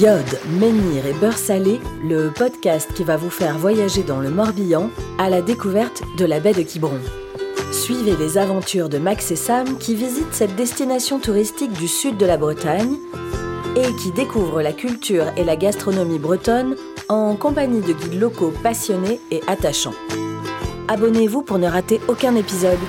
[0.00, 4.90] Yod, Menhir et Beurre Salé, le podcast qui va vous faire voyager dans le Morbihan
[5.18, 6.98] à la découverte de la baie de Quiberon.
[7.70, 12.26] Suivez les aventures de Max et Sam qui visitent cette destination touristique du sud de
[12.26, 12.96] la Bretagne
[13.76, 16.74] et qui découvrent la culture et la gastronomie bretonne
[17.08, 19.94] en compagnie de guides locaux passionnés et attachants.
[20.88, 22.80] Abonnez-vous pour ne rater aucun épisode.